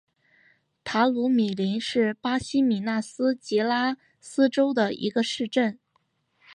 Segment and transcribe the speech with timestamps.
[0.83, 5.77] 塔鲁米林是巴西米纳斯吉拉斯州的一个市镇。